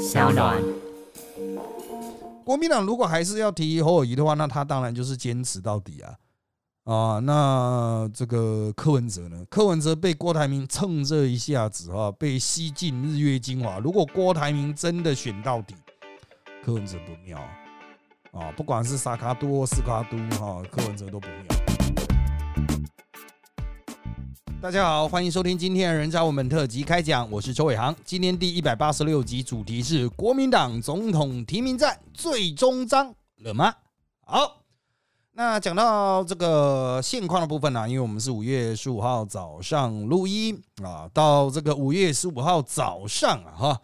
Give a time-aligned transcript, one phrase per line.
[0.00, 0.62] 小暖。
[2.42, 6.14] 国民党如果还是要提侯友谊的话，那他当然就是坚持到底啊
[6.84, 7.18] 啊！
[7.20, 9.44] 那这个柯文哲呢？
[9.50, 13.78] 柯文哲被郭台铭蹭热一下子啊，被吸进日月精华。
[13.78, 15.74] 如果郭台铭真的选到底，
[16.64, 17.38] 柯文哲不妙
[18.32, 18.50] 啊！
[18.56, 21.59] 不管是萨卡多、斯卡都哈，柯文哲都不妙。
[24.62, 27.96] 大家好，欢迎收听今天的人渣我们特辑开讲，我是周伟航。
[28.04, 33.72] 今天第一百八十六集主题是国民党总统提名战最终章了吗？
[34.20, 34.58] 好，
[35.32, 43.80] 那讲到这个现况的部分呢，因为我们是五月十五号早上录音啊，到这个五月十五号早上啊，哈。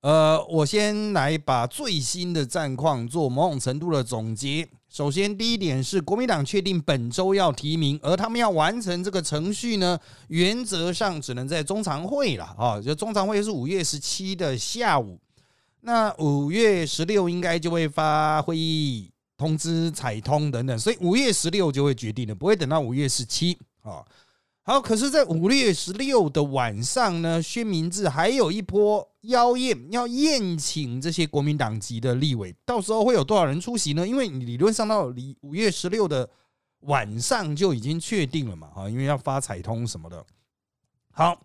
[0.00, 4.66] 呃，我先来把最新的战况做某种程度的总结。
[4.88, 9.98] 首先，第一点是国民党确定本周要提名，而他们要完成这个程序呢，
[10.28, 12.80] 原则上只能在中常会了啊。
[12.80, 15.18] 就中常会是五月十七的下午，
[15.82, 24.02] 那五月十六应该就会发会议通知、彩通等等，所以五月十六就会决定了，不会等到五月十七啊。
[24.68, 34.06] 好，可是，在五月十六的晚上呢，薛明志还有一波邀宴，要宴请这些国民党籍的立委，到时候会有多少人出席呢？
[34.06, 36.28] 因为你理论上到离五月十六的
[36.80, 40.22] 晚上就已经确定了嘛，哈，因为要发彩通什么的。
[41.12, 41.40] 好，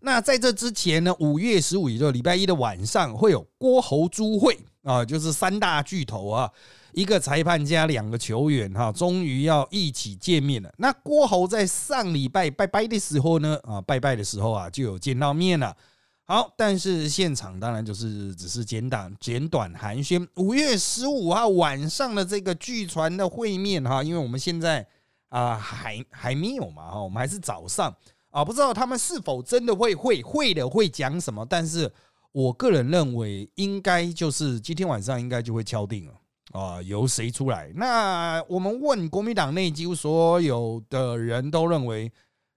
[0.00, 6.48] 那在这之前呢，五月十五，也就礼拜一的晚上，会有郭侯朱会啊，就是三大巨头啊。
[6.92, 10.72] 一个裁判加两个球员，哈，终于要一起见面了。
[10.78, 15.76] 那郭侯在上礼拜拜拜的时候呢，啊，拜拜的时候啊，就有见到面了。
[16.22, 20.24] 好，但是现场当然就是只是简短简短寒暄。
[20.36, 24.86] 五月十五号晚上的这个据传的会面，哈，因为我们现在
[25.30, 27.92] 啊还还没有嘛，哈，我们还是早上
[28.30, 31.44] 啊，不知道他们是否真的会会会的会讲什么。
[31.44, 31.92] 但是
[32.34, 36.12] 我个人认为，应该就是今天晚上应该就会敲定了。
[36.50, 37.70] 啊，由谁出来？
[37.76, 42.10] 那我们问国民党内几乎所有的人都认为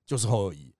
[0.04, 0.74] 就是侯友谊，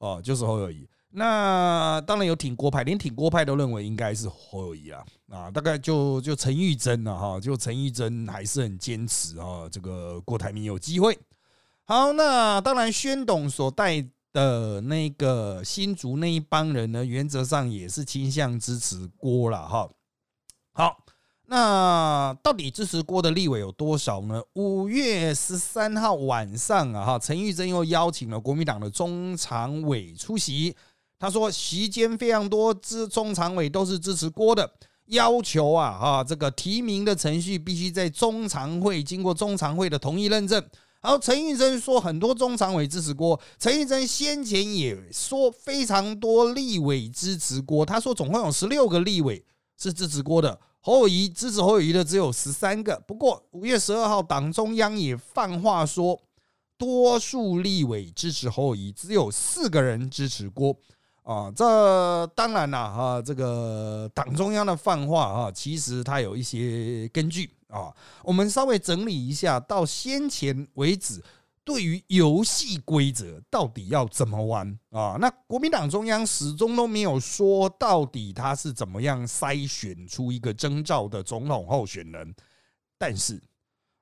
[0.00, 0.86] 哦，就是侯友谊。
[1.08, 5.02] 那当然有挺郭派，连挺郭派都认为应该是侯友谊啊。
[5.30, 11.18] 啊，大概就就陈玉珍了哈，就陈玉珍还是很坚持啊，这个郭台铭有机会。
[11.84, 19.88] 好，那当然宣董所带的那个新竹那一帮人呢，原则上也是倾向支持郭了哈。
[20.72, 20.98] 好。
[21.46, 24.42] 那到底支持郭的立委有多少呢？
[24.54, 30.74] 五月十三号晚上啊，哈，陈玉珍又邀请了国民党的中常委出席。
[31.18, 34.72] 他说，席间非常多支中常委都是支持郭的，
[35.06, 40.64] 要求啊，哈，这个提名的程序必须在中常会经过中常会的同意认证。
[41.02, 43.38] 然后陈玉珍说，很多中常委支持郭。
[43.58, 47.84] 陈玉珍先前也说，非常多立委支持郭。
[47.84, 49.44] 他说，总共有十六个立委
[49.76, 50.58] 是支持郭的。
[50.80, 56.20] 侯友谊支持侯友谊的只有十三个，不过五月十二号党中央也放话说，
[56.78, 60.76] 多数立委支持侯友谊，只有四个人支持郭
[61.24, 61.50] 啊。
[61.54, 67.92] 这当然了哈，这个党中央的放话啊，其实它有一些根据啊。
[68.22, 71.20] 我们稍微整理一下，到先前为止。
[71.64, 75.16] 对于游戏规则到底要怎么玩啊？
[75.20, 82.34] 那国民党中央始终都没有说到底他是怎么样筛选出一个征召的总统候选人。
[82.98, 83.40] 但是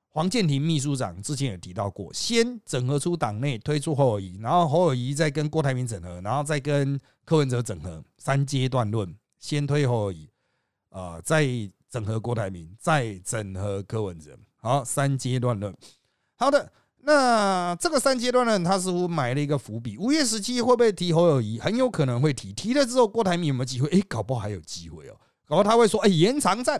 [0.07, 10.27] 黄建庭秘书长之前也提到过，先整合出党内推出侯友谊，然后侯友谊再跟郭台铭整合，然后再跟柯文哲整合，三阶段论，先推侯友谊，
[10.89, 11.45] 呃，再
[11.91, 15.75] 整合郭台铭，再整合柯文哲，好，三阶段论。
[16.37, 16.71] 好的。
[17.03, 19.97] 那这个三阶段论，他似乎埋了一个伏笔。
[19.97, 21.59] 五月十七会不会提侯友谊？
[21.59, 22.53] 很有可能会提。
[22.53, 23.89] 提了之后，郭台铭有没有机会？
[23.89, 25.17] 哎，搞不好还有机会哦。
[25.47, 26.79] 搞不好他会说：“哎，延长战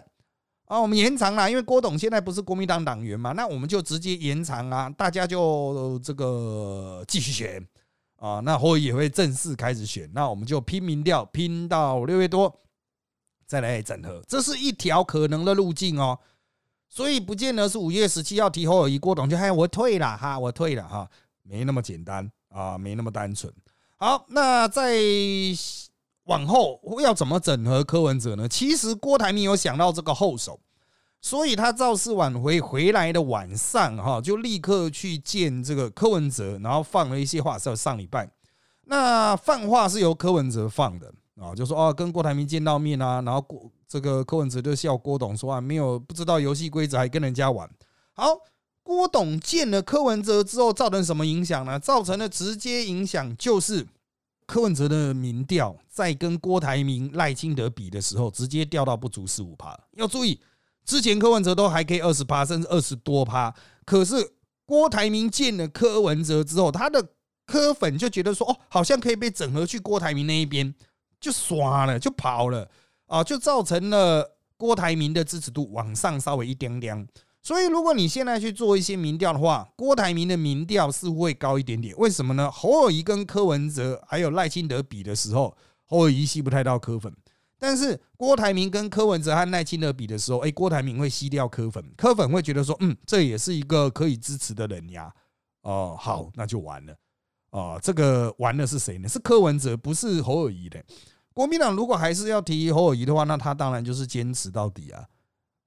[0.65, 7.67] 啊，我们延长啦，因为郭董现在不是国民党党员嘛，那我们就直接延长啊，大家就这个继续选
[8.17, 8.39] 啊。
[8.41, 12.55] 那侯友也会正式开始选，那我们就拼民调，拼到六月多
[13.51, 16.17] 再来整合，这是一条可能的路径哦。”
[16.87, 21.09] 所以不见得是五月十七要提侯友谊，郭董就嗨我退了哈，我退了哈，
[21.43, 23.53] 没那么简单啊，没那么单纯。
[23.97, 24.99] 好，那在
[26.23, 28.47] 往后要怎么整合柯文哲呢？
[28.47, 30.57] 其实郭台铭有想到这个后手，
[31.21, 38.29] 所以他造势晚回回来的晚上哈，就立刻去见这个柯文哲，然后放了一些话，是上礼拜
[38.85, 43.69] 那放话是由柯文哲放的啊，就说啊跟郭台铭见到面啊，然后郭。
[43.91, 47.69] 这个柯文哲就笑郭董说啊，没有不知道游戏规则还跟人家玩。
[48.13, 48.25] 好，
[48.81, 51.77] 郭董见了柯文哲之后，造成什么影响呢？
[51.77, 53.85] 造成的直接影响就是
[54.45, 59.77] 柯文哲的民调在跟郭台铭、赖清德比的时候，直接掉到不足十五趴。
[59.97, 60.39] 要注意，
[60.85, 63.53] 之前柯文哲都还可以二十趴，甚至二十多趴，
[63.83, 64.35] 可是
[64.65, 67.05] 郭台铭见了柯文哲之后，他的
[67.45, 70.73] 柯粉就觉得说，哦，好像可以被整合去郭台铭那一边，
[71.21, 72.69] 就刷了，就跑了
[73.05, 77.07] 啊，就造成了郭台铭的支持度往上稍微一点点。
[77.43, 81.95] 所以，如果你现在去做一些民调的话，郭台铭的民调似乎会高一点点。
[81.97, 82.51] 为什么呢？
[82.51, 87.11] 侯友谊跟柯文哲还有赖清德比的时候，侯友谊吸不太到柯粉，
[87.57, 95.11] 但是郭台铭跟柯文哲和赖清德比的时候，哎，郭台铭会吸掉柯粉，柯粉会觉得说，嗯，这也是一个可以支持的人呀。
[95.63, 96.95] 哦，好，那就完了。
[97.51, 99.07] 哦，这个完了是谁呢？
[99.07, 100.83] 是柯文哲，不是侯友谊的。
[101.33, 105.05] 国民党如果还是要提侯友谊的话，那他当然就是坚持到底啊。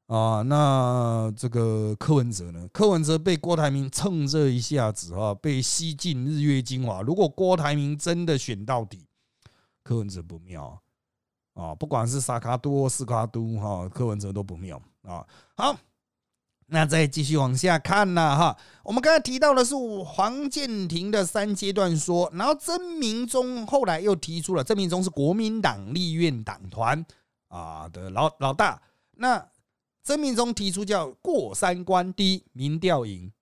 [0.06, 2.68] 啊，那这个柯文哲呢？
[2.72, 7.00] 柯文哲被郭台铭蹭这一下子啊，被吸进日月精华。
[7.00, 9.06] 如果郭台铭真的选到底，
[9.82, 10.78] 柯文哲不妙
[11.54, 11.74] 啊！
[11.74, 15.26] 不管是萨卡多、斯卡都哈，柯文哲都不妙啊。
[15.56, 15.74] 好，
[16.66, 18.56] 那再继续往下看呢哈。
[18.82, 19.74] 我们刚才提到的是
[20.04, 27.04] 黄建庭的三阶段说，然后曾明忠后来又提出了，曾明忠是国民党立院党团
[27.48, 28.82] 啊的老老大，
[29.16, 29.48] 那。
[30.06, 33.32] 曾明忠提出叫过三关：第一，民调赢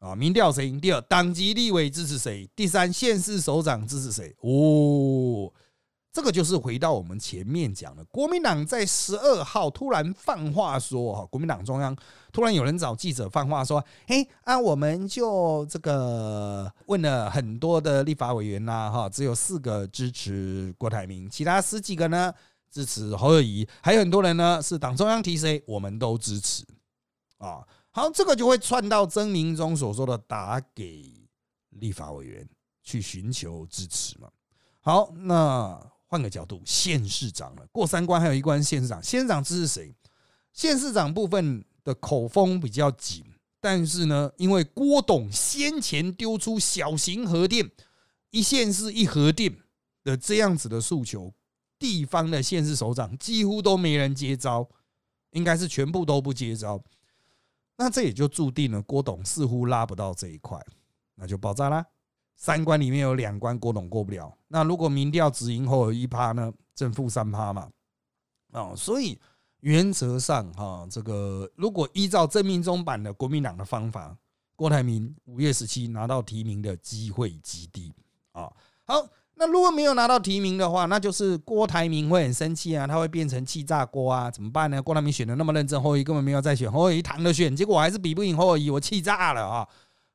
[0.00, 0.80] 啊，民调谁赢？
[0.80, 2.50] 第二，党籍立委支持谁？
[2.56, 4.34] 第三，县市首长支持谁？
[4.40, 5.52] 哦，
[6.12, 11.96] 这个就是回到我们前面讲的，国民党在十二号突然放话说，哈，国民党中央
[12.32, 22.34] 突然有人找记者放话说，嘿，啊，我们就这个问了很多的立法委员呐，哈，只有四个支持郭台铭，其他十几个呢？
[22.70, 26.62] 支持侯友谊，还有很多人呢，是党中央提谁，我们都支持
[27.38, 27.66] 啊。
[27.90, 31.10] 好，这个就会串到曾明忠所说的打给
[31.70, 32.46] 立法委员
[32.82, 34.28] 去寻求支持嘛。
[34.80, 39.94] 好，那换个角度，县市长了，过三关还有一关，县市长，县市长支持谁？
[40.52, 43.24] 县市长部分的口风比较紧，
[43.60, 47.70] 但是呢，因为郭董先前丢出小型核电
[48.30, 49.54] 一县市一核电
[50.02, 51.32] 的这样子的诉求。
[51.80, 54.68] 地方的县市首长几乎都没人接招，
[55.30, 56.82] 应该是全部都不接招。
[57.76, 60.60] 那这也就注定了郭董似乎拉不到这一块，
[61.14, 61.86] 那就爆炸啦。
[62.38, 66.50] 三关里面有两关郭董过不了，那如果民调只赢后有一趴呢？
[66.74, 67.68] 正负三趴嘛。
[68.52, 69.18] 哦，所以
[69.60, 74.16] 原则上哈，这个如果依照正命中版的国民党的方法，
[74.56, 77.92] 郭台铭五月十七拿到提名的机会极低
[78.32, 78.50] 啊。
[78.86, 79.06] 好。
[79.40, 84.82] 那如果没有拿到提名的话，那就是郭台铭会很生气啊，他会变成气炸锅啊，怎么办呢？
[84.82, 89.68] 郭台铭选的那么认真，侯友根本没有再选，侯友宜躺着选，结果我还是比不赢侯友宜，我气炸了啊！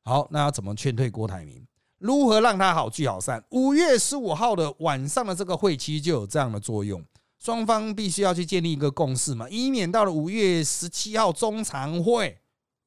[0.04, 1.63] 好，那要怎么劝退郭台铭？
[2.04, 3.42] 如何让他好聚好散？
[3.52, 7.02] 五月十五号的晚上的这个会期就有这样的作用，
[7.38, 12.38] 双方必须要去建立一个共识嘛，以免到了五月十七号中常会，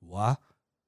[0.10, 0.38] 哇，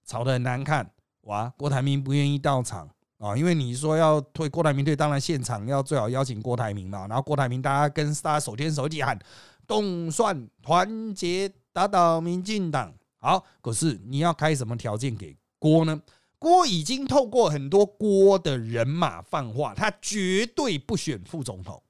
[0.06, 0.92] 吵得很难看，
[1.22, 2.88] 哇，郭台铭不愿意到场。
[3.18, 7.08] 啊，因为你说要退郭台铭退，当然现场要最好邀请郭台铭嘛。
[7.08, 9.18] 然后郭台铭大家跟大家手牵手一起喊
[9.68, 12.94] “动算团结打倒民进党”。
[13.20, 16.00] 好，可是你要开什么条件给郭呢？
[16.40, 21.84] 郭已经透过很多郭的人马放话，他绝对不选副总统。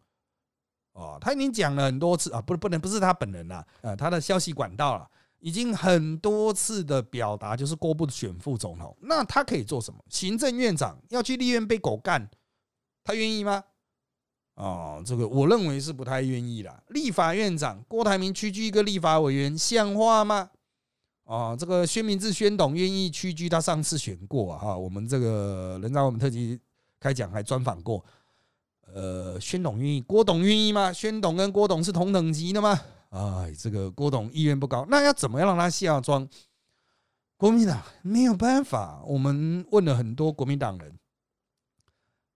[0.93, 5.07] 哦，他已经讲了很多次啊，不是不能不是他本人啦，呃，他的消息管道了。
[5.41, 9.97] 已经很多次的表达，就是郭不选副总统，那他可以做什么？
[10.09, 12.29] 行政院长要去立院被狗干，
[13.05, 13.63] 他愿意吗？
[14.55, 16.83] 哦，这个我认为是不太愿意的。
[16.89, 20.49] 立法院长郭台铭区区一个立法委员，像话吗？
[21.29, 26.59] 哦，这个宣明志宣董愿意屈居，他上次选过啊，我们这个人在我们特辑
[26.99, 28.03] 开讲还专访过，
[28.91, 30.91] 呃，宣董愿意，郭董愿意吗？
[30.91, 32.81] 宣董跟郭董是同等级的吗？
[33.09, 36.27] 哎，这个郭董意愿不高，那要怎么样让他下庄？
[37.37, 40.97] 国民党没有办法，我们问了很多国民党人，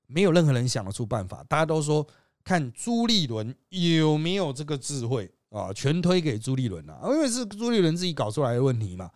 [0.05, 1.43] 没有任何人想得出办法。
[1.49, 2.05] 大家都说
[2.43, 9.09] 看朱立伦有没有这个智慧啊，全推给朱立伦啊，因为是朱立伦自己搞出来的问题嘛。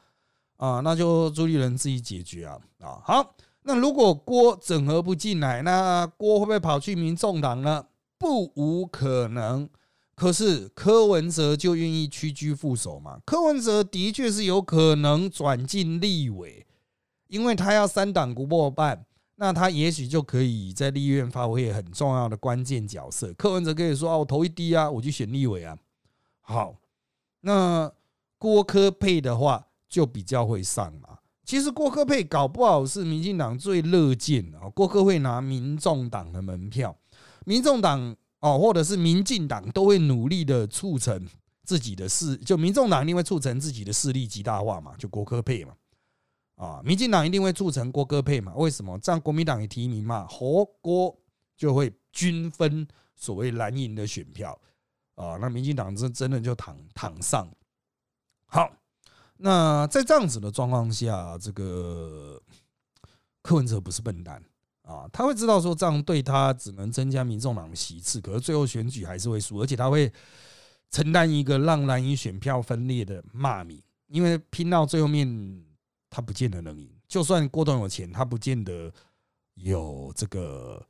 [0.57, 2.57] 啊，那就朱立伦自己解决啊。
[2.79, 7.85] 啊，好，那如果郭整合不进来，那郭会不会跑去民众党呢？
[8.19, 9.67] 不无可能。
[10.15, 13.19] 可是柯文哲就愿意屈居副手嘛？
[13.25, 16.65] 柯文哲的确是有可能转进立委，
[17.27, 23.31] 因为他要三党不过半，那他也许就可以在立院发挥很重要的关键角色。
[23.33, 25.77] 柯文哲可以说：“啊，我投一低啊，我去选立委啊。”
[26.49, 26.77] 好，
[27.41, 27.91] 那
[28.37, 31.19] 郭科配的话就比较会上嘛。
[31.43, 36.95] 其实郭科配搞不好是民进党最乐见的，郭科会拿民众党的门票。
[37.45, 41.27] 民众党哦，或者是民进党都会努力的促成
[41.65, 45.73] 自己的势，就民众党一定会促成自己的势力极大化嘛，就郭科配嘛。
[46.55, 48.53] 啊，民进党一定会促成郭科配嘛？
[48.55, 48.97] 为什么？
[48.99, 51.13] 这样国民党也提名嘛，侯郭
[51.57, 54.57] 就会均分所谓蓝营的选票
[55.17, 55.35] 啊。
[55.41, 57.45] 那民进党真真的就躺躺上。
[58.45, 58.71] 好，
[59.35, 62.41] 那在这样子的状况下，这个
[63.41, 64.41] 柯文哲不是笨蛋
[64.83, 70.09] 啊，他会知道说这样对他只能增加民众党的席次，可是最后选举还是会输，而且他会
[70.89, 75.63] 承担一个让蓝营选票分裂的骂名，因为拼到最后面。
[76.09, 78.91] 他不见得能赢，就算郭董有钱，他不见得
[79.55, 80.83] 有这个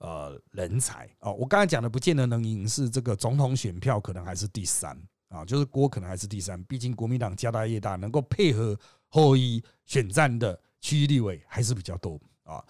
[0.00, 1.32] 呃人才哦。
[1.32, 6.62] 我刚才讲的不见得能赢，是这个总统选票可能还是第三啊，就是郭可能还是第三。
[6.64, 12.62] 毕竟国民党家大业大，能够配合后裔选战的区域立委还是比较多啊。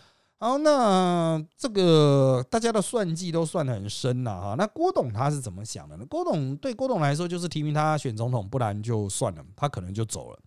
[0.42, 4.54] 好，那这个大家的算计都算得很深了哈。
[4.56, 6.06] 那郭董他是怎么想的呢？
[6.06, 10.38] 郭董对郭董来说就是提名他选总统，不然就算了，他可能就走了。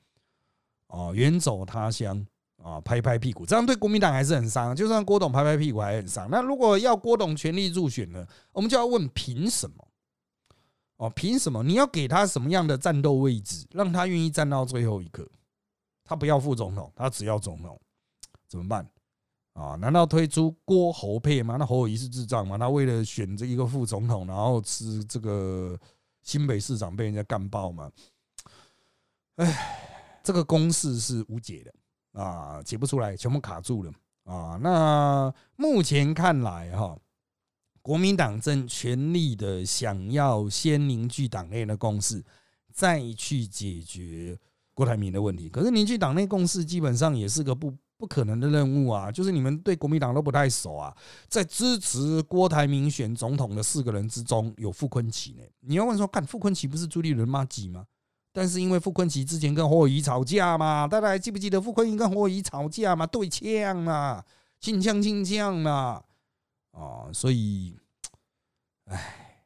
[0.88, 2.26] 哦，远走他乡
[2.64, 4.74] 啊，拍拍屁股，这样对国民党还是很伤。
[4.74, 6.30] 就算郭董拍拍屁股还很伤。
[6.32, 8.26] 那如果要郭董全力入选呢？
[8.54, 9.88] 我们就要问凭什么？
[10.96, 11.62] 哦，凭什么？
[11.62, 15.30] 你要给他什么样的战斗位置，让他愿意站到最后一刻？
[16.06, 17.78] 他不要副总统，他只要总统，
[18.48, 18.90] 怎么办？
[19.52, 19.76] 啊？
[19.76, 21.58] 难道推出郭侯配吗？
[21.60, 22.58] 那侯友谊是智障吗？
[22.58, 25.78] 他为了选这一个副总统，然后吃这个
[26.22, 27.92] 新北市长被人家干爆吗？
[29.36, 29.80] 哎。
[30.26, 31.74] 这个公式是无解的
[32.14, 33.92] 啊，解不出来，全部卡住了
[34.24, 34.58] 啊。
[34.62, 36.98] 那目前看来哈，
[37.82, 42.24] 国民党正全力的想要先凝聚党内的共识，
[42.72, 44.40] 再去解决
[44.74, 45.50] 郭台铭的问题。
[45.50, 49.12] 可是凝聚党内共识基本上也是个不不可能的任务啊。
[49.12, 50.96] 就是你们对国民党都不太熟啊，
[51.28, 55.44] 在支持郭台铭选总统的四个人之中，有傅昆奇呢。
[55.62, 57.86] 你要问说，看傅昆奇不是朱立伦妈几吗？
[58.34, 63.06] 但是因为傅昆萁之前跟侯友谊吵架嘛，大家还记不记得傅昆萁跟侯友谊吵架嘛？
[63.06, 64.26] 对呛嘛，
[64.60, 66.04] 近呛亲呛嘛，
[66.72, 67.78] 啊，所以，
[68.86, 69.46] 唉，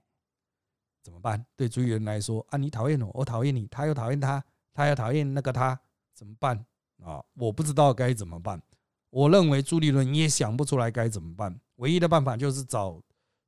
[1.04, 1.46] 怎么办？
[1.58, 4.42] 对朱立伦来说啊，你讨厌我，我讨厌你，他又讨厌他，
[4.74, 5.78] 他又讨厌那个他，
[6.16, 6.66] 怎么办
[7.04, 7.22] 啊？
[7.34, 8.62] 我不知道该怎么办。
[9.10, 13.02] 我认为朱立伦也想不出来该怎么办，唯一的办法就是找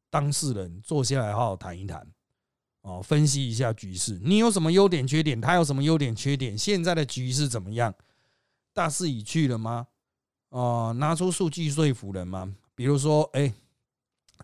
[0.09, 2.05] 当事人坐下来好好谈一谈。
[2.81, 5.39] 哦，分析一下局势，你有什么优点缺点？
[5.39, 6.57] 他有什么优点缺点？
[6.57, 7.93] 现在的局势怎么样？
[8.73, 9.87] 大势已去了吗？
[10.49, 12.55] 哦，拿出数据说服人吗？
[12.73, 13.53] 比如说，哎，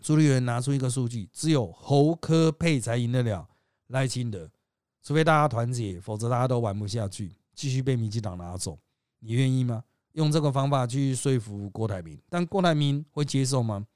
[0.02, 3.48] 朱立伦拿出一个数据，只有侯科配才赢得了
[3.88, 4.50] 赖清德，
[5.02, 8.78] 除非大家团结，否则大家都玩不下去，继续被民进党拿走。
[9.20, 9.82] 你愿意吗？
[10.12, 12.18] 用这个方法去说服郭台铭？
[12.28, 13.86] 但郭台铭会接受吗？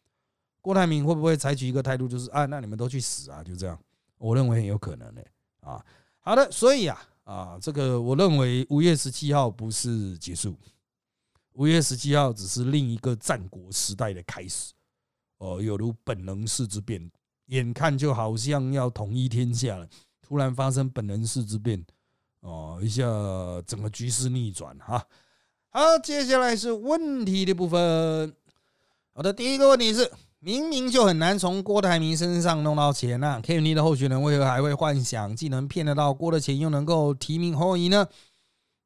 [0.63, 3.79] 郭台铭会不会采取一个态度，就是啊，那你们都去死啊，就这样？
[4.21, 5.25] 我认为很有可能的
[5.61, 5.83] 啊，
[6.21, 10.55] 好的，所以啊啊，这个我认为五月十七号不是结束，
[11.55, 14.75] 五月十七号只是另一个战国时代的开始。
[15.39, 17.11] 哦，有如本能式之变，
[17.47, 19.89] 眼看就好像要统一天下了，
[20.21, 21.83] 突然发生本能式之变，
[22.41, 23.03] 哦，一下
[23.67, 25.03] 整个局势逆转哈。
[25.71, 28.37] 好，接下来是问题的部分。
[29.15, 30.13] 好的，第一个问题是。
[30.43, 38.07] 明明就很难从郭台铭身上弄到钱啊，K N 的候选人为何还会幻想既能骗得到郭的钱，又能够提名侯友呢？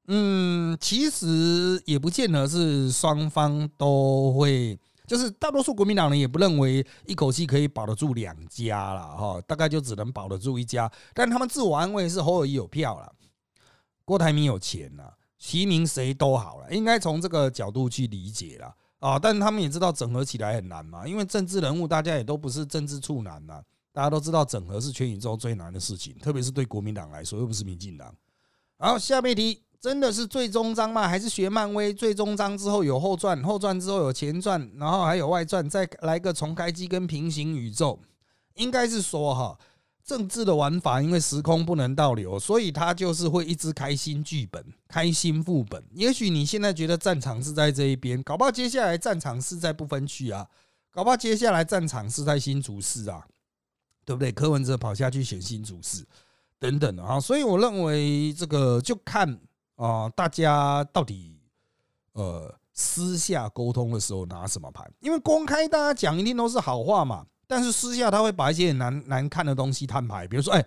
[0.08, 13.12] 嗯，其实也不见得是双方都会，就是大多数国民党人也不认为一口气可以保得住两家了哈，大概就只能保得住一家，但他们自我安慰是侯友谊有票了，
[14.04, 18.74] 郭台铭有钱了，提名谁都好了，应该从这个角度去理解了。
[19.04, 19.18] 啊！
[19.18, 23.62] 但他们也知道整合起来很难嘛，因为政治人物大家也都不是政治处男呐。
[23.92, 28.12] 大家都知道整合是全宇宙最难的事情，特别是对国民党来说，又不是民进党。
[28.78, 31.06] 好，下面一题真的是最终章吗？
[31.06, 38.00] 还是学漫威最终章之后有后传，后传之后有前传，然后还有外传，再来个重开机跟平行宇宙？
[38.54, 39.58] 应该是说哈。
[40.04, 45.82] 政治的玩法，因为时空不能倒流，所以他就是会一直开新剧本、开新副本。
[45.92, 50.46] 也许你现在觉得战场是在这一边，搞不好接下来战场是在不分区啊，
[50.90, 53.26] 搞不好接下来战场是在新竹市啊，
[54.04, 54.30] 对不对？
[54.30, 56.06] 柯文哲跑下去选新竹市
[56.58, 59.40] 等等啊，所以我认为这个就看
[59.76, 61.40] 啊，大家到底
[62.12, 67.24] 呃私下沟通的时候拿什么牌，因为公开大家讲一定都是好话嘛。
[67.54, 70.66] 但是私下他会把一些难难看的东西摊牌，比如说，哎，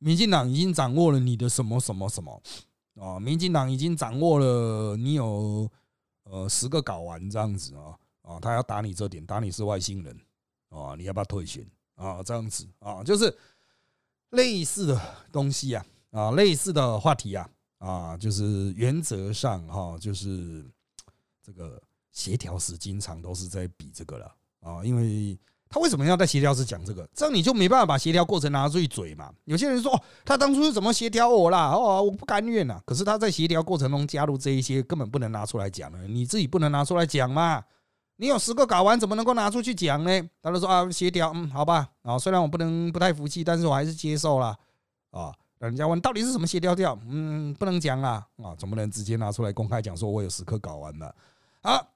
[0.00, 2.42] 民进党已经掌握了你的什么什么什么
[2.96, 3.18] 啊？
[3.18, 5.66] 民进党已经掌握了你有
[6.24, 10.14] 呃十个睾丸这样子啊啊，他要打你这点，打你是外星人
[10.68, 12.22] 啊，你要不要退选啊？
[12.22, 13.34] 这样子啊，就是
[14.32, 15.00] 类似的
[15.32, 20.70] 东西啊，啊，类似的话题啊，啊，就是原则上哈，就是
[21.42, 25.38] 这个协调时经常都是在比这个了啊，因为。
[25.68, 27.08] 他为什么要在协调时讲这个？
[27.12, 29.32] 这样你就没办法把协调过程拿出去嘴嘛。
[29.44, 31.70] 有些人说哦，他当初是怎么协调我啦？
[31.70, 32.80] 哦，我不甘愿呐。
[32.86, 36.06] 可是他在协调过程中加入这一些，根本不能拿出来讲了。
[36.06, 37.62] 你自己不能拿出来讲嘛？
[38.18, 40.30] 你有十个搞完，怎么能够拿出去讲呢？
[40.40, 41.88] 他就说啊，协调，嗯，好吧。
[42.02, 44.56] 啊，虽然我不能不太服气，但是我还是接受了。
[45.10, 46.98] 啊，人家问到底是什么协调掉？
[47.08, 48.24] 嗯，不能讲啦。
[48.42, 51.14] 啊，总不能直接拿出来公开讲，说我有十颗搞完了。
[51.62, 51.88] 好，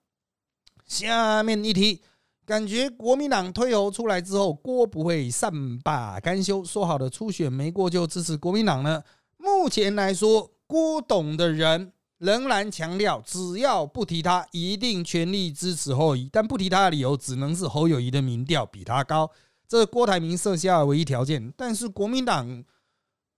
[0.87, 2.03] 下面一题。
[2.51, 9.01] 感觉国民党推侯出来之后，郭不会善罢甘休，说好的初选没过就支持国民党呢？
[9.39, 16.29] 目前来说，郭董的人仍然强调，只要不提他，一定全力支持侯友谊。
[16.33, 19.31] 但不提他的理由，只能是侯友谊的民调比他高，
[19.69, 21.55] 这是郭台铭设下的唯一条件。
[21.57, 22.65] 但是国民党，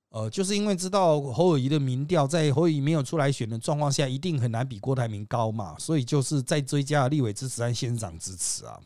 [0.08, 8.80] 呃，就是因为知道侯友谊的民调在侯友谊没有出来选的状况下，一定很难比郭台铭高嘛，所以就是在追加立委支持和县长支持啊。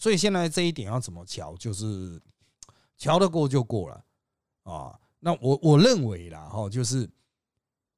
[0.00, 1.54] 所以现在这一点要怎么瞧？
[1.56, 2.18] 就是
[2.96, 4.04] 瞧得过就过了
[4.62, 4.98] 啊。
[5.18, 7.06] 那我我认为啦，哈，就是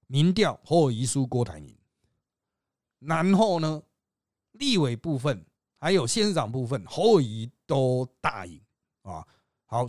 [0.09, 1.79] 民调或遗书郭台铭，
[2.99, 3.81] 然后呢，
[4.51, 5.47] 立委部分
[5.79, 8.61] 还有县长部分，侯乙都大赢
[9.03, 9.25] 啊。
[9.67, 9.87] 好，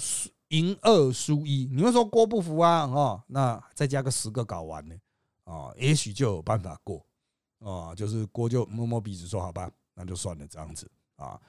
[0.50, 2.88] 赢二输一，你们说郭不服啊？
[2.88, 4.96] 哈，那再加个十个搞完呢
[5.46, 7.04] 啊，也许就有办法过
[7.58, 7.96] 啊。
[7.96, 11.42] 就是郭就摸摸鼻子说好吧，那就算了这样子啊。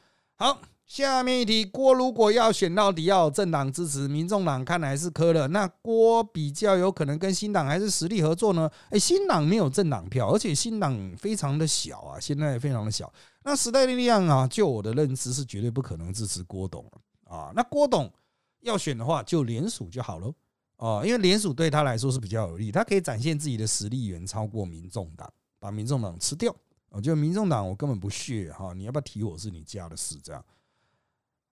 [0.45, 5.49] 好，下面一题，郭如果要选到底，要政党支持，民众党看来是磕了。
[5.49, 8.71] 那郭比较有可能跟新党还是实力合作呢？
[8.91, 13.11] 哎，新党没有政党票，而且新党非常的小啊，现在非常的小。
[13.43, 16.85] 那时代力量啊，就我的认知是绝对不可能支持郭董
[17.25, 17.51] 啊。
[17.55, 18.13] 那郭董
[18.61, 20.31] 要选的话，就联署就好了
[20.77, 25.27] 啊，因为联署对他来说是比较有利，他可以展现自己的实力远超过民众党，
[25.59, 26.55] 把民众党吃掉。
[26.95, 30.45] 我觉得民众党我根本不屑哈，你要不要提我是你家的事这样。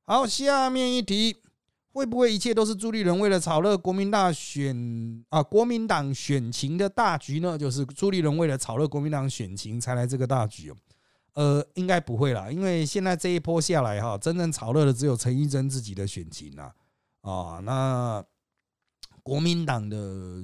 [0.05, 1.37] 好，下面一题，
[1.93, 5.43] 会不会一切都是朱立伦为了炒热国民大选啊？
[5.43, 7.59] 国民党选情的大局呢？
[7.59, 10.77] 就是朱立伦为了炒热国民党选情才来这个大局哦。
[11.35, 16.71] 呃，应该不会啦，因为现在这一波下来哈，真正炒热的只有陈玉珍自己的选情呐
[17.23, 17.59] 啊。
[17.65, 18.23] 那
[19.23, 20.43] 国民党的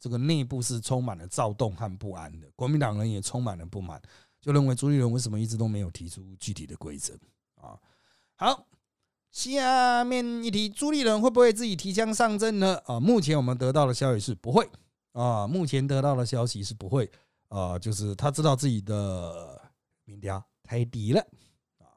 [0.00, 4.00] 这个内部是充满了躁动和不安的，国民党人也充满了不满。
[4.46, 7.14] 就认为朱立伦为什么一直都没有提出具体的规则
[7.56, 7.74] 啊？
[8.36, 8.64] 好，
[9.32, 12.80] 下面一题，朱立伦会不会自己提枪上阵呢？
[12.84, 14.70] 啊，目前我们得到的消息是不会
[15.10, 17.10] 啊，目前得到的消息是不会
[17.48, 19.60] 啊，就是他知道自己的
[20.04, 21.20] 民调太低了
[21.80, 21.90] 啊。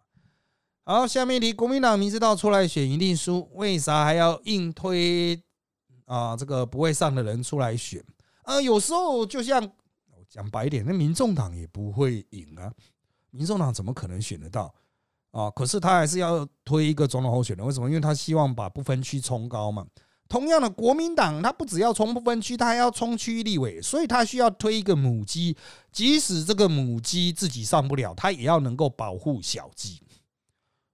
[0.85, 5.39] 好，下面一题，国民党明知道出来选一定输，为啥还要硬推
[6.05, 6.35] 啊？
[6.35, 8.03] 这个不会上的人出来选
[8.41, 8.59] 啊？
[8.59, 9.71] 有时候就像。
[10.29, 12.71] 讲白一点，那民众党也不会赢啊！
[13.31, 14.73] 民众党怎么可能选得到
[15.31, 15.49] 啊？
[15.49, 17.87] 可是他还是要推一个总统候选人，为什么？
[17.89, 19.85] 因为他希望把不分区冲高嘛。
[20.27, 25.57] 同样的，国民党他不只要冲不分区，他还要冲区立委，所以他需要推一个母鸡，
[25.91, 29.99] 即使这个母鸡自己上不了，他也要能够保护小鸡。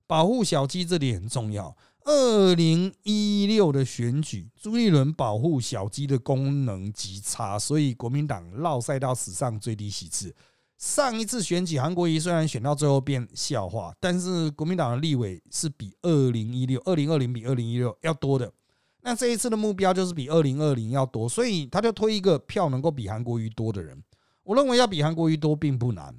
[0.07, 1.75] 保护小鸡这点很重要。
[2.05, 10.33] 二零一六的选举，朱立伦保护小鸡的功能极差，所以国民党落赛到史上最低席次。
[10.77, 18.53] 上一次选举，韩国瑜虽然选到最后变笑话，但是国民党的立委是比二零一六、二零二零比二零一六要多的。
[19.01, 23.99] 那这一次的目标就是比二零二零要多，所以他就推一个票能够比韩国瑜多的人。
[24.43, 26.15] 我认为要比韩国瑜多并不难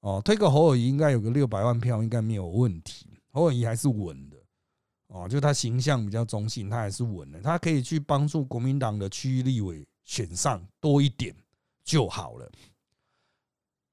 [0.00, 4.38] 哦，推个侯友谊应该有个六百万票应该没有问题，侯友谊还是稳的。
[5.12, 11.34] 哦，就他形象比较中性，他还是稳的，他可以去帮助国民党的区域立委选上多一点
[11.84, 12.50] 就好了。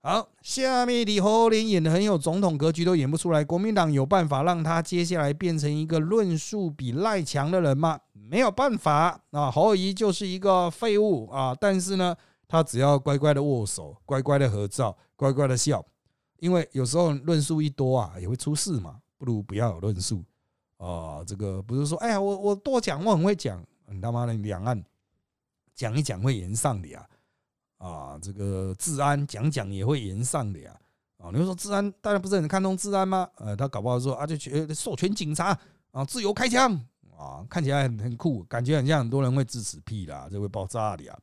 [0.02, 8.00] 好，下面李侯林演的很有总统格局都演不出来，国民党有办法让他接下来变成一个论述比赖强的人吗？
[8.14, 11.54] 没有办法啊，侯友谊就是一个废物啊！
[11.60, 12.16] 但是呢，
[12.48, 15.86] 他只要乖乖的握手，乖乖的合照，乖乖的笑，
[16.38, 20.24] 因为有时候论述一多啊，也会出事嘛，不如不要有论述。
[20.80, 24.82] 啊，这个不是说，哎呀，我我多讲，我很会讲，你他妈的两岸
[25.76, 27.06] 讲一讲会延上的呀，
[27.78, 30.74] 啊，这个治安讲讲也会延上的呀，
[31.18, 33.30] 啊，你说治安大家不是很看重治安吗？
[33.36, 34.38] 呃，他搞不好说啊，就
[34.74, 35.58] 授权警察
[35.92, 36.74] 啊自由开枪
[37.18, 41.20] 啊，看起来很很酷，感觉很像很多人会支持屁啦，这会爆炸的呀。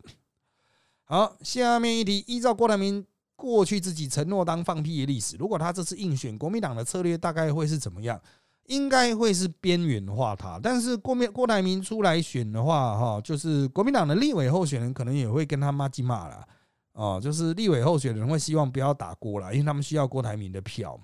[1.04, 8.20] 好，下面一题，依照郭台铭过去自己承诺当放屁的历史，如果他这次应选，国民党的策略大概会是怎么样？
[8.68, 10.60] 应该会是边缘化他。
[10.62, 16.48] 但是郭面郭台铭出来选的话，哈，就是国民党的立委候选人可能也会跟他骂鸡骂了，
[16.92, 21.00] 哦，就是立委候选人会希望不要打郭了，因为他们需要郭台铭的票。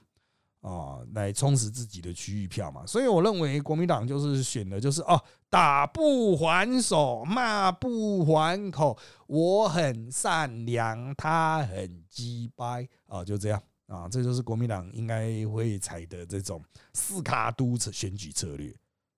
[0.62, 5.20] 哦，来充实自己的区域票嘛，所以我认为国民党就是选的，就是哦，
[5.51, 8.96] 打不还手，骂不还口，
[9.27, 13.61] 我很善良，他很鸡掰啊，就这样
[13.92, 18.74] 啊，这就是国民党应该会采的这种四卡都选举策略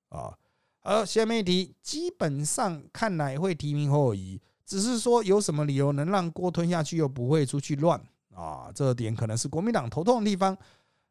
[0.08, 0.36] 啊。
[0.82, 7.98] 而下面一题，基本上看来会提名侯友谊，只是说有什么理由能让锅吞下去又不会出去乱
[8.34, 8.68] 啊？
[8.74, 10.58] 这点可能是国民党头痛的地方。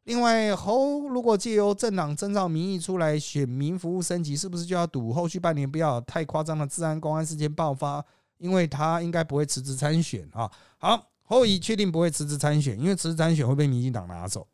[0.04, 8.04] 另外，侯如果借由政党征召民意出来，选民服务升级，是不是就要赌后续半年不要太夸张的治安公安事件爆发？
[8.36, 10.50] 因为他应该不会辞职参选啊。
[10.76, 14.46] 好，侯乙确定不会辞职参选，因为辞职参选会被民进党拿走。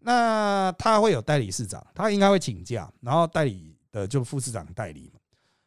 [0.00, 5.20] 那他会有代理市长，他应该会请假，然后代理的就副市长代理嘛。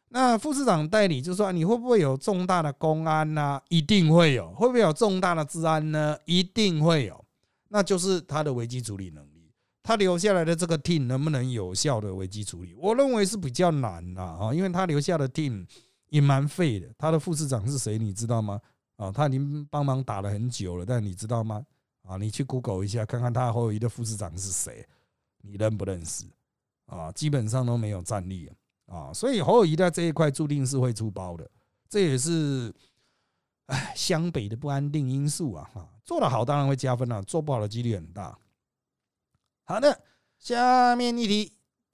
[0.08, 3.60] 那副市长代理就说你会不会有重大的公安呢？
[3.68, 4.52] 一定会有。
[4.54, 6.16] 会不会有重大的治安呢？
[6.24, 7.24] 一定会有。
[7.68, 12.74] 那就是他的危机处理能力，他留下来的这个 team 能不能有效的危机处理？
[12.74, 15.64] 我认为是比较难的啊，因为他留下的 team
[16.08, 16.88] 也蛮废的。
[16.98, 17.96] 他的副市长是谁？
[17.96, 18.60] 你知道吗？
[19.00, 21.64] 啊，他已经帮忙打了很久了，但你知道吗？
[22.02, 24.86] 啊，你去 Google 一下，看看他后一的副市长是谁，
[25.42, 26.26] 你认不认识？
[26.86, 28.50] 啊，基本上都没有战力
[28.86, 31.50] 啊，所以侯友谊在这一块注定是会出包的，
[31.88, 32.72] 这也是。
[33.66, 38.36] 哎，湘北的不安定因素啊，哈，做得好当然会加分了，做不好的几率很大。
[39.62, 40.02] 好的，
[40.40, 41.52] 下面一题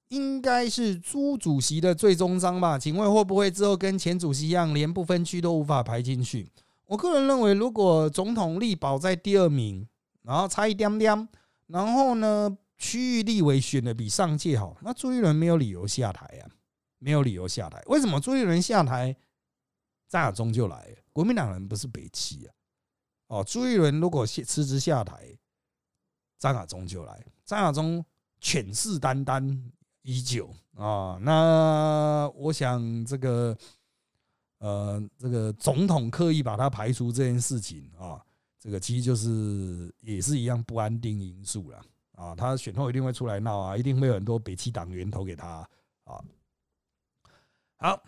[0.09, 2.79] 应该是朱主席的最终章吧？
[2.79, 6.49] 请问会不会之后跟前主席一样，连不分区都无法排进去？
[6.87, 9.87] 我个人认为，如果总统力保在第二名，
[10.23, 11.29] 然后差一点点，
[11.67, 16.51] 然后呢，区域立委选的比上届好，那朱立伦没有理由下台啊，
[16.99, 17.83] 没有理由下台。
[17.87, 19.17] 为什么朱立伦下台，
[20.09, 20.97] 张亚中就来了？
[21.13, 22.55] 国民党人不是北齐啊！
[23.29, 25.37] 哦，朱立伦如果辞职下台，
[26.39, 27.25] 张亚中就来。
[27.45, 28.05] 张亚中
[28.41, 29.59] 犬视眈眈
[30.03, 31.19] 已久啊！
[31.23, 33.57] 那我想这个
[34.59, 38.21] 呃，这个总统刻意把他排除这件事情啊，
[38.59, 41.81] 这个其实就是也是一样不安定因素了
[42.13, 42.35] 啊！
[42.35, 45.69] 他选后一定会出来闹啊，一定会有很多北齐党员投给他
[46.05, 46.21] 啊。
[47.77, 48.03] 好。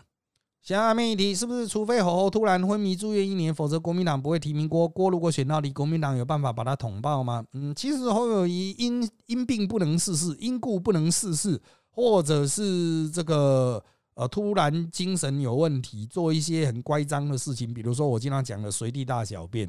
[0.61, 1.67] 下面一题是不是？
[1.67, 5.09] 除非侯侯突然昏迷住院一年，否则国民党不会提名郭郭。
[5.09, 7.43] 如果选到底，国民党有办法把他捅爆吗？
[7.53, 11.59] 嗯，其实侯友谊因因病不能逝世，因故不能逝世，
[11.89, 13.83] 或者是这个
[14.19, 19.65] 呃突然精神有问题，做一些很乖张的事情，比如说我经常讲的随地大小便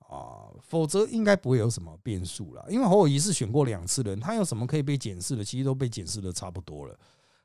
[0.00, 2.66] 啊，否则应该不会有什么变数了。
[2.68, 5.42] 因为侯友谊是选过两次人，他有什么可以被检视的？
[5.42, 6.94] 其实都被检视的差不多了，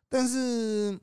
[0.10, 1.00] 但是。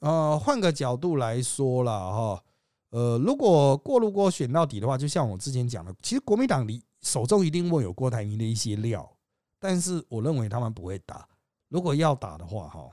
[0.00, 2.44] 呃，换个角度来说了哈，
[2.90, 9.10] 呃，如果过路过选到底的话，就像我之前讲的，其实国民党里手中一定会有郭台铭的一些料，
[9.58, 11.26] 但是我认为他们不会打。
[11.70, 12.90] 如果要打的话，哈，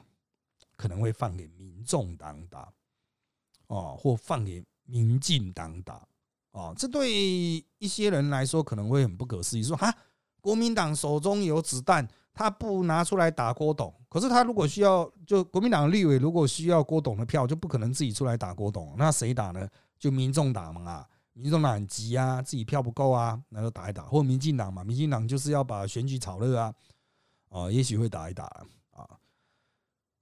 [0.81, 2.73] 可能会放给民众党打，
[3.67, 6.01] 哦，或放给民进党打，
[6.51, 7.11] 哦，这对
[7.77, 9.93] 一些人来说可能会很不可思议，说哈，
[10.41, 12.07] 国民党手中有子弹。
[12.33, 19.67] 他不拿出来打郭董，可是他如果需要，就国民党立委如果需要郭董的票，就不可能自己出来打郭董，那谁打呢？
[19.99, 26.73] 就民众打嘛啊，民众党很急啊，自己票不够啊，那就打一打，或民进党嘛，民进党就是要把选举炒热啊，
[27.49, 28.49] 哦，也许会打一打。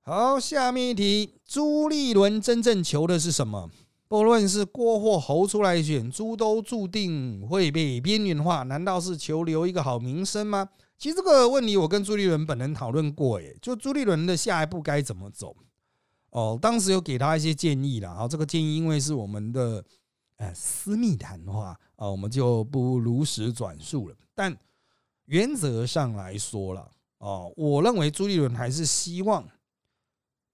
[0.09, 3.69] 好，下面一题，朱立伦真正求的是什么？
[4.07, 10.67] 不论是郭或侯出来选，朱都注定会被边缘化，难道是求留一个好名声吗？
[10.97, 15.55] 其实这个问题我跟朱立伦本人讨论过，诶，就朱立伦的下一步该怎么走？
[16.31, 19.85] 哦，当时有给他一些建议了，啊，这个建议因为是我们的
[20.37, 24.15] 呃私密谈话啊，我们就不如实转述了。
[24.33, 24.57] 但
[25.25, 29.47] 原则上来说了，哦，我认为朱立伦还是希望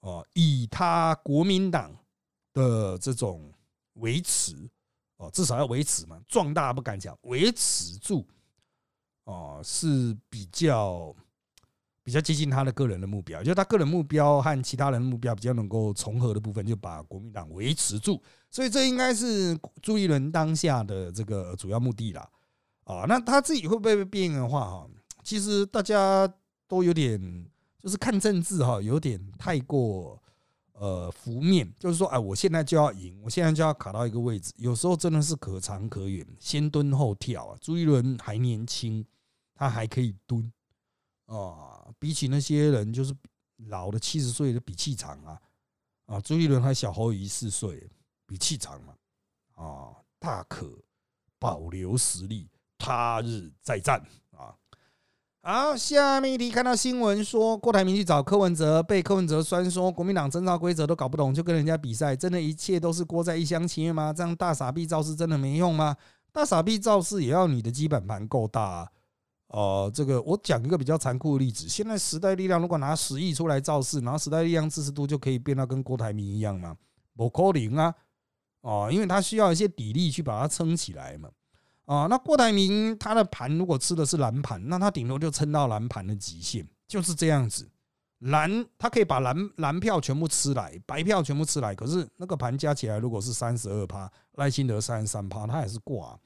[0.05, 1.91] 哦，以他国民党
[2.53, 3.51] 的这种
[3.93, 4.55] 维持，
[5.17, 8.23] 哦，至少要维持嘛，壮大不敢讲，维持住。
[9.23, 11.11] 哦，是比较
[12.03, 18.21] 比较接近他的个人的目标，就他个人目标和其他人的目标比较能够重合的部分，就把国民党维持住。
[18.51, 22.29] 所以这应该是朱一伦当下的这个主要目的啦。
[22.83, 24.87] 啊，那他自己会不会变的话哈？
[25.23, 26.31] 其实大家
[26.67, 27.49] 都有点
[27.85, 30.19] 就是看政治哈，有点太过
[30.73, 37.57] 呃浮面，就是说，哎，我现在就要赢，我现在就要卡到一个位置，有时候真的是可长可远，先蹲后跳啊。
[37.61, 39.05] 朱一伦还年轻。
[39.57, 40.51] 他还可以蹲
[41.27, 43.15] 啊，比起那些人，就是
[43.69, 45.41] 老的七十岁的比气长啊，
[46.07, 47.89] 啊，朱一伦还小侯一四岁，
[48.25, 48.93] 比气长嘛，
[49.53, 50.77] 啊，大可
[51.39, 54.05] 保留实力，他日再战。
[55.47, 64.11] 好，下面一题，看到新闻说郭台铭去找柯文哲，被柯文哲酸说国民党征召规则都搞不懂，就跟人家比赛，真的一切都是郭在一厢情愿吗？
[64.11, 65.95] 这样大傻逼造势真的没用吗？
[66.31, 68.87] 大傻逼造势也要你的基本盘够大啊！
[69.49, 76.75] 哦，这个我讲一个比较残酷的例子，现在时代力量如果拿十亿出来造势，然后时代力量支持度就可以变到跟郭台铭一样吗？
[77.15, 77.93] 不可能啊！
[78.61, 81.29] 哦，因为他需要一些底力去把它撑起来嘛。
[81.85, 87.69] 啊，那郭台铭他的盘如果吃的是蓝盘，那他顶多就撑到蓝盘的极限，就是这样子。
[88.19, 96.17] 蓝他可以把蓝蓝票全部吃来，白票全部吃来，可是那个盘加起来如果是三十二趴，赖清德三十三趴，他也是挂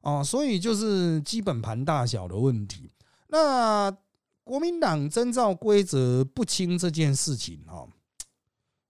[0.00, 0.24] 啊。
[0.24, 2.90] 所以就是基本盘大小的问题。
[3.28, 3.94] 那
[4.42, 7.86] 国民党征召规则不清这件事情，哈。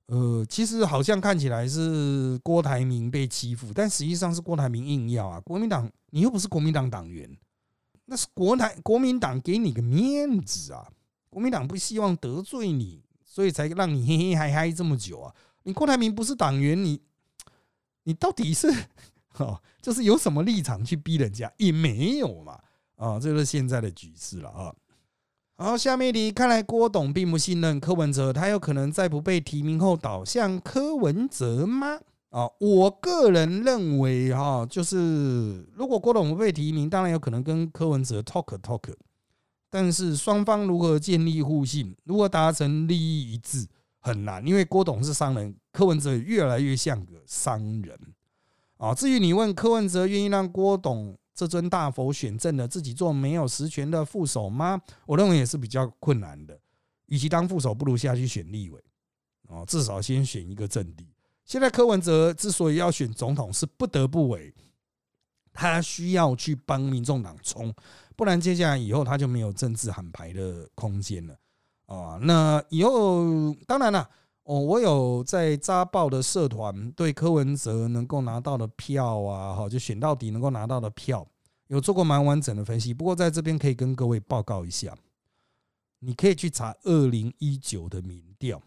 [0.07, 5.41] 呃，其实好像看起来是郭台铭被欺负，但实际上是郭台铭硬要啊。
[5.41, 7.29] 国民党，你又不是国民党党员，
[8.05, 10.87] 那是国台国民党给你个面子啊。
[11.29, 15.35] 国民党不希望得罪你，所以才让你嘿嘿嗨嗨这么久啊。
[15.65, 17.01] 你郭台铭不是党员，你
[18.05, 18.73] 你到底是
[19.39, 22.59] 哦，就是有什么立场去逼人家也没有嘛
[22.95, 24.75] 啊，这是现在的局势了啊。
[25.59, 31.99] 好，下面一题，看来郭董并不信任柯文哲，他有可能在不被提名后倒向柯文哲吗？
[32.29, 38.83] 啊，我个人认为哈，就是如果郭董不被提名，当然有可能跟柯文哲 talk talk，
[39.71, 43.67] 但是双方如何建立互信，如何达成利益一致，
[44.01, 47.99] 很难，因为郭董是商人，柯文哲越来越像个商人
[48.77, 48.95] 啊。
[48.95, 51.17] 至于你问柯文哲愿意让郭董？
[51.37, 54.81] 这尊大佛选正的自己做没有实权的副手吗？
[55.05, 56.59] 我认为也是比较困难的。
[57.07, 58.83] 与其当副手，不如下去选立委
[59.49, 61.07] 哦，至少先选一个阵地。
[61.45, 64.53] 现在柯文哲之所以要选总统，是不得不为，
[65.53, 67.73] 他需要去帮民众党冲，
[68.17, 71.37] 不然接下来以后他就没有政治喊牌的空间了
[71.85, 72.19] 啊。
[72.23, 74.09] 那以后当然了。
[74.47, 81.27] 哦，我有在扎报的社团对柯文哲能够拿到的票啊，哈，就选到底能够拿到的票，
[81.67, 82.95] 有做过蛮完整的分析。
[82.95, 84.97] 不过在这边可以跟各位报告一下，
[85.99, 88.63] 你可以去查二零一九的民调，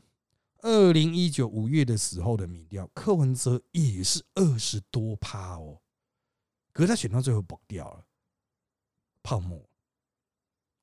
[0.64, 5.80] 二零一九五月的时候的民调，柯文哲也是二十多趴哦，
[6.74, 8.04] 可是他选到最后崩掉了，
[9.24, 9.64] 泡沫，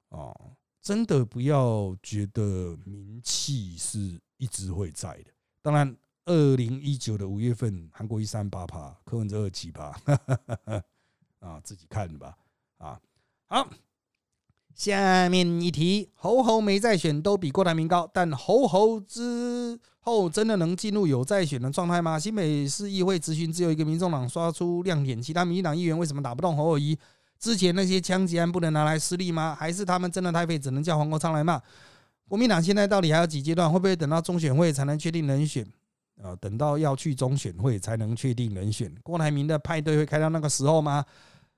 [0.09, 0.53] 哦。
[0.81, 5.31] 真的不要觉得名气是一直会在的。
[5.63, 9.95] 当然，二零一九的五月份，韩国一三八趴，柯文哲二七趴，
[11.41, 12.37] 啊，自己看吧。
[12.79, 13.01] 啊，
[13.47, 13.69] 好，
[14.75, 22.19] 下面一题，侯侯没在选都比郭台铭高，但侯侯之后真的能进入有在选的状态吗？
[22.19, 26.99] 新北市议会咨询只有一个民众党刷出亮点，其他民进党议员为什么打不动侯友谊？
[27.39, 29.55] 之前那些枪击案不能拿来施力吗？
[29.59, 31.61] 还是他们真的太废，只能叫黄国昌来骂？
[32.29, 33.71] 国民党现在到底还有几阶段？
[33.71, 35.67] 会不会等到中选会才能确定人选？
[36.23, 38.93] 啊，等到要去中选会才能确定人选？
[39.03, 41.05] 郭台铭的派对会开到那个时候吗？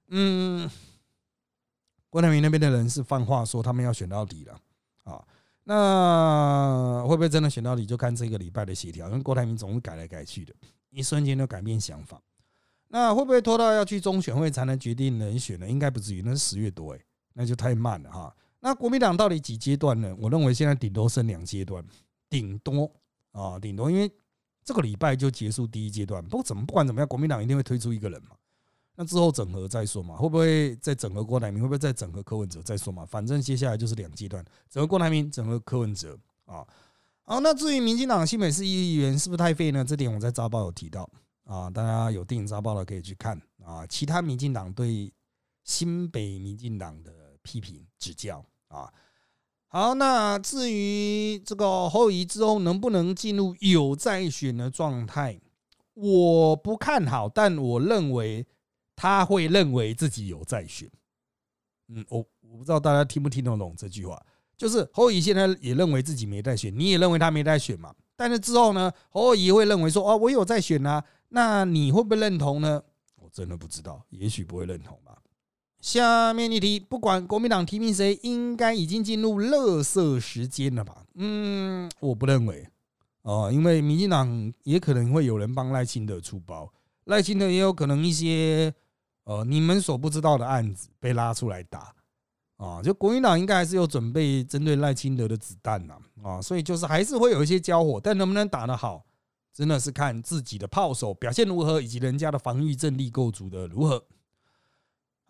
[0.09, 0.69] 嗯，
[2.11, 4.61] 郭台铭那边的人是放话说他们要选到底了
[5.05, 5.25] 啊，
[5.65, 7.87] 那会不会真的选到底？
[7.87, 10.53] 就看这个礼拜的协调，因为郭台铭总是改来改去的，
[10.91, 12.21] 一瞬间就改变想法。
[12.89, 15.69] 那会不会拖到要去中选会才能决定人选呢？
[15.69, 17.01] 应该不至于，那是十月多哎，
[17.35, 18.35] 那就太慢了哈。
[18.61, 20.15] 那国民党到底几阶段呢？
[20.19, 21.85] 我认为现在顶多剩两阶段，
[22.29, 22.91] 顶多
[23.33, 24.11] 啊，顶多，因为
[24.65, 26.23] 这个礼拜就结束第一阶段。
[26.25, 28.31] 不过怎么不管怎么样，国民党一定会推出一个人嘛。
[28.97, 31.63] 那之后整合再说嘛，会不会再整合郭台铭？
[31.63, 33.07] 会不会再整合柯文哲再说嘛？
[33.07, 36.67] 反正接下来就是两阶段，整合郭台铭，整合柯文哲啊。
[37.23, 39.85] 好，那至于民进党新北市议员是不是太废呢？
[39.85, 41.09] 这点我在早报有提到。
[41.45, 43.87] 啊，大家有电影早报的可以去看啊。
[43.87, 45.11] 其他民进党对
[45.65, 48.93] 新北民进党的批评指教啊。
[49.67, 55.39] 好，那至于这个侯友之后能不能进入有在选的状态，
[55.93, 58.47] 我不看好，但我认为
[58.97, 60.91] 他会认为自己有在选。
[61.89, 64.19] 嗯，我我不知道大家听不听得懂这句话，
[64.57, 67.95] 就是侯乙现在也认为自己没在选，你也认为他没在选嘛？
[68.17, 71.05] 但是之后呢，侯友会认为说，哦，我有在选啊。
[71.29, 72.83] 那你会不会认同呢？
[73.17, 75.21] 我真的不知道，也许不会认同吧。
[75.81, 81.05] 下面一题，不管国民党提名谁，应该已经进入乐色时间了吧？
[81.15, 82.67] 嗯，我不认为
[83.23, 86.73] 哦，因为民进党也可能会有人帮赖清德出包，
[87.05, 88.75] 赖清德也有可能一些
[89.25, 91.95] 呃你们所不知道的案子被拉出来打
[92.57, 99.05] 啊，就国民党应该还是有准备针对赖清德的子弹呐啊，所以就是还是会有一些交火，但能不能打得好，
[99.55, 104.05] 真的是看自己的炮手表现如何，以及人家的防御阵力构筑的如何。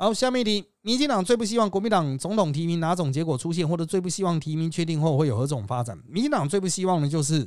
[0.01, 5.99] 好，下面一题，民进党最不希望国民党总统提名哪种结果出现，或者最不希望提名确定后会有何种发展？
[6.07, 7.45] 民进党最不希望的就是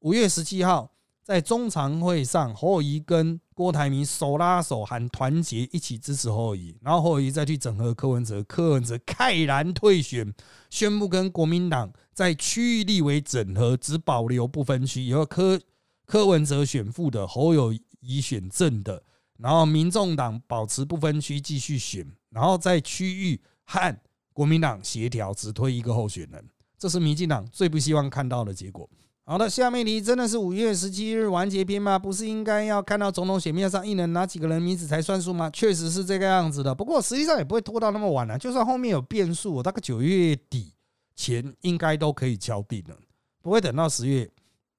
[0.00, 0.90] 五月十七号
[1.22, 10.34] 在中常会上，侯友谊跟郭台铭手拉手喊团结，一起支持侯友谊，然后侯友谊再去整合柯文哲，柯文哲慨然退选，
[10.70, 15.60] 宣布跟国民党在区域立委整合，只保留不分区，以后柯
[16.04, 19.00] 柯文哲选副的，侯友谊选正的。
[19.44, 23.94] 然后民众党保持不分区继续选，然后在区域和
[24.32, 28.88] 国民党协调，只推一个候选人，这是民进党最不希望看到的结果。
[29.26, 31.98] 好的，下面题真的是五月十七日完结篇吗？
[31.98, 35.50] 不是应该要看到总统选面上一人哪几个人名字才算数吗？
[35.50, 38.38] 确实是这个样子的，不过实际上也不会拖到那么晚了。
[38.38, 40.72] 就算后面有变数，大概九月底
[41.14, 42.96] 前应该都可以敲定了，
[43.42, 44.30] 不会等到十月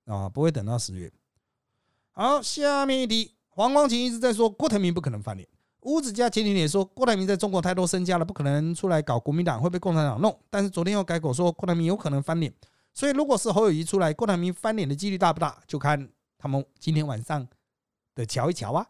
[0.06, 1.12] 啊，不会等到十月。
[2.14, 3.35] 好，下面一题。
[3.56, 5.48] 黄光琴一直在说郭台铭不可能翻脸，
[5.80, 10.38] 吴子嘉前几天也说郭台铭在中国太多身家了，不可能出来搞国民党，会被共产党弄。
[10.50, 12.54] 但是昨天又改口说郭台铭有可能翻脸，
[12.94, 15.58] 所以如果是侯友谊出来，郭台铭翻脸的几率大不大？
[15.66, 17.48] 就看他们今天晚上
[18.14, 18.86] 的瞧一瞧啊，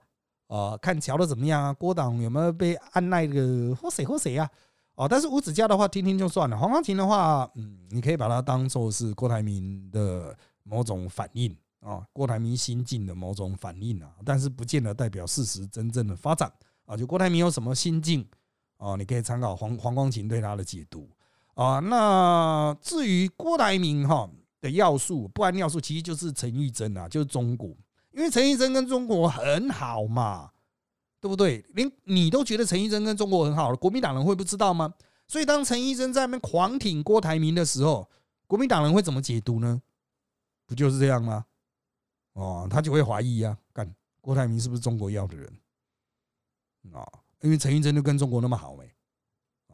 [0.48, 1.72] 呃，看瞧的怎么样啊？
[1.72, 4.50] 郭党有没有被按耐个喝谁喝谁啊？
[4.96, 11.56] 哦，但是吴子嘉的话听听就算了，黄光琴的话，嗯，你可以把它当做是郭台铭的某种反应。
[11.82, 16.52] 啊，郭台铭心境的某种反应啊，但是不见得代表事实真正的发展
[16.86, 16.98] 啊。
[16.98, 18.28] 就郭台铭有什么心境
[18.78, 21.08] 啊，你可以参考黄黄光琴对他的解读
[21.54, 21.80] 啊。
[21.80, 24.30] 那至于郭台铭哈
[24.62, 27.70] 的要素，不安要素其实就是陈玉珍啊，就是中国，
[28.12, 30.50] 因为陈玉珍跟中国很好嘛，
[31.22, 31.64] 对不对？
[31.76, 34.94] 连你都觉得陈玉珍跟中国很好了，国民党人会不知道吗？
[35.28, 38.10] 所以当陈玉珍在那边狂挺郭台铭的时候，
[38.48, 39.82] 国民党人会怎么解读呢？
[40.68, 41.46] 不就是这样吗？
[42.36, 45.60] 哦，他就会怀疑啊，干郭台铭是不是中国要的人
[46.94, 47.08] 啊？
[47.42, 48.84] 因为陈玉珍就跟中国那么好没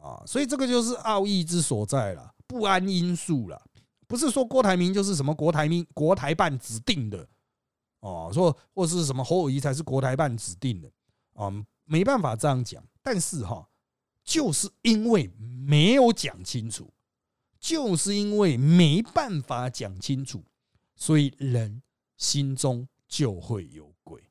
[0.00, 3.60] 啊，所以这个就是奥义之所在了，不安因素了。
[4.06, 7.26] 不是说郭台铭就是什么国台民国台办指定的
[8.00, 10.88] 哦，说或是什么侯友谊才是国台办指定的
[11.32, 11.50] 啊，
[11.84, 12.84] 没办法这样讲。
[13.02, 13.68] 但是哈，
[14.22, 15.28] 就是因为
[15.66, 16.92] 没有讲清楚，
[17.58, 20.44] 就是因为没办法讲清楚，
[20.94, 21.82] 所以人。
[22.22, 24.22] 心中就会有鬼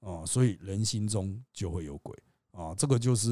[0.00, 2.16] 啊，所以人心中就会有鬼
[2.52, 3.28] 啊，这个就是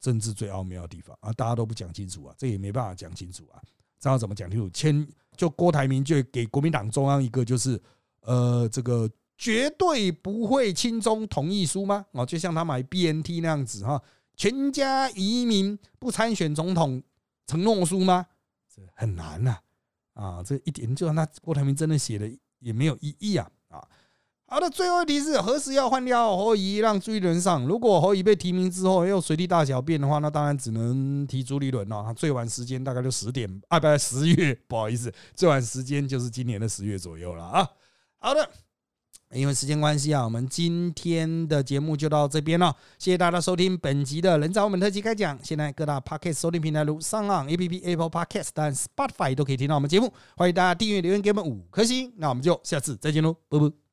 [0.00, 3.62] 政治最奥妙的地方啊，大家都不讲清楚啊，这也没办法讲清楚啊，
[4.00, 4.68] 这样怎么讲清楚？
[4.70, 7.80] 签就郭台铭就给国民党中央一个就是
[8.22, 12.04] 呃，这个绝对不会亲中同意书吗？
[12.10, 14.02] 哦，就像他买 BNT 那样子哈，
[14.36, 17.00] 全家移民不参选总统
[17.46, 18.26] 承诺书吗？
[18.68, 19.58] 这很难呐
[20.14, 22.28] 啊，这一点就让他郭台铭真的写了。
[22.64, 23.86] 也没有意义啊啊！
[24.46, 27.66] 好的，最后一题是何时要换掉侯乙让朱立伦上？
[27.66, 32.12] 如果侯乙被提名之后又随地大小便的话，那当然只能提朱立伦了。
[32.14, 37.68] 最晚时间大概就十点，啊，不，十月，不好意思，最晚时间就是今年的十月左右了啊。
[38.18, 38.48] 好的，
[39.34, 42.74] 因为时间关系啊，我们今天的节目就到这边了。
[42.98, 45.38] 谢谢大家收听本集的人造我们特辑开讲。
[45.42, 50.12] 现在各大 Podcast 收听平台如上岸 APP、Apple Podcast、但 Spotify 都可以听到我们节目。
[50.36, 52.12] 欢迎大家订阅、留言给我们五颗星。
[52.16, 53.83] 那我们就下次再见喽，拜拜。